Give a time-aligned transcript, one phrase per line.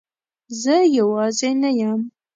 [0.61, 1.99] زه یوازی نه یم